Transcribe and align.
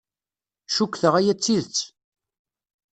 Cukkteɣ 0.75 1.13
aya 1.19 1.33
d 1.37 1.39
tidet. 1.43 1.79